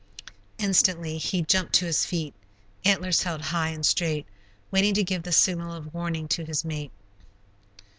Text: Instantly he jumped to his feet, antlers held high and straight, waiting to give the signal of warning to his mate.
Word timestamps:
Instantly 0.57 1.19
he 1.19 1.43
jumped 1.43 1.73
to 1.73 1.85
his 1.85 2.07
feet, 2.07 2.33
antlers 2.83 3.21
held 3.21 3.39
high 3.39 3.67
and 3.69 3.85
straight, 3.85 4.25
waiting 4.71 4.95
to 4.95 5.03
give 5.03 5.21
the 5.21 5.31
signal 5.31 5.71
of 5.73 5.93
warning 5.93 6.27
to 6.29 6.43
his 6.43 6.65
mate. 6.65 6.89